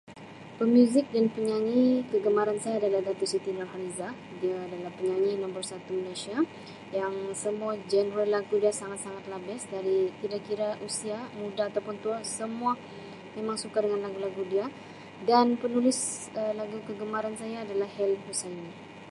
[0.59, 6.37] "Pemuzik dan penyanyi kegemaran saya adalah Datuk Siti Nurhalizah dia adalah penyanyi nombor satu Malaysia
[6.99, 11.81] yang semua genre lagu dia sangat sangat lah ""best"" dari tidak kira usia muda atau
[11.87, 12.71] pun tua semua
[13.37, 14.65] memang suka dengan lagu lagu dia
[15.29, 15.99] dan penulis
[16.35, 18.69] Um lagu kegemaran saya adalah Hael Hussaini."